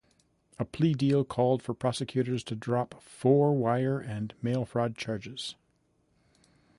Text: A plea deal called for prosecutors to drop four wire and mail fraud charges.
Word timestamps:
A 0.57 0.65
plea 0.65 0.93
deal 0.95 1.23
called 1.23 1.61
for 1.61 1.75
prosecutors 1.75 2.43
to 2.45 2.55
drop 2.55 2.99
four 3.03 3.53
wire 3.55 3.99
and 3.99 4.33
mail 4.41 4.65
fraud 4.65 4.97
charges. 4.97 5.53